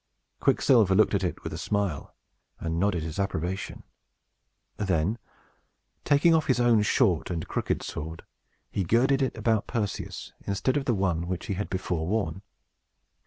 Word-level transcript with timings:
Quicksilver 0.39 0.95
looked 0.95 1.13
at 1.13 1.23
it 1.23 1.43
with 1.43 1.53
a 1.53 1.59
smile, 1.59 2.15
and 2.59 2.79
nodded 2.79 3.03
his 3.03 3.19
approbation. 3.19 3.83
Then, 4.77 5.19
taking 6.05 6.33
off 6.33 6.47
his 6.47 6.59
own 6.59 6.81
short 6.81 7.29
and 7.29 7.47
crooked 7.47 7.83
sword, 7.83 8.23
he 8.71 8.83
girded 8.83 9.21
it 9.21 9.37
about 9.37 9.67
Perseus, 9.67 10.33
instead 10.47 10.75
of 10.75 10.85
the 10.85 10.95
one 10.95 11.27
which 11.27 11.45
he 11.45 11.53
had 11.53 11.69
before 11.69 12.07
worn. 12.07 12.41